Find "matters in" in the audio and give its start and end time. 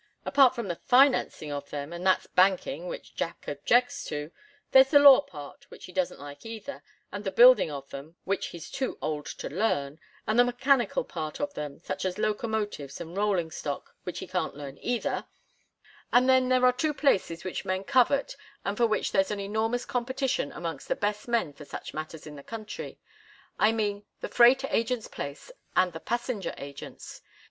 21.93-22.35